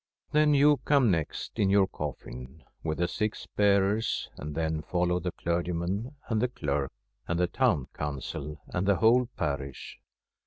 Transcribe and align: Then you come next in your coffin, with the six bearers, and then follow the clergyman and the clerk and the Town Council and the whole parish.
Then 0.31 0.55
you 0.55 0.77
come 0.77 1.11
next 1.11 1.59
in 1.59 1.69
your 1.69 1.85
coffin, 1.85 2.63
with 2.83 2.97
the 2.97 3.07
six 3.07 3.45
bearers, 3.55 4.31
and 4.35 4.55
then 4.55 4.81
follow 4.81 5.19
the 5.19 5.31
clergyman 5.31 6.15
and 6.27 6.41
the 6.41 6.47
clerk 6.47 6.91
and 7.27 7.39
the 7.39 7.45
Town 7.45 7.85
Council 7.93 8.59
and 8.73 8.87
the 8.87 8.95
whole 8.95 9.27
parish. 9.37 9.99